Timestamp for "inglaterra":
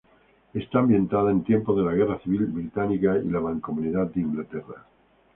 4.21-4.87